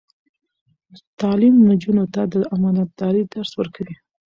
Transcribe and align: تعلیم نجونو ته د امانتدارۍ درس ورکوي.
تعلیم 1.19 1.53
نجونو 1.69 2.05
ته 2.13 2.21
د 2.33 2.35
امانتدارۍ 2.55 3.23
درس 3.33 3.51
ورکوي. 3.59 3.95